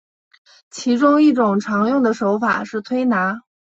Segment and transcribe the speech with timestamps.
[0.71, 3.39] 其中一种常用的手法是推拿。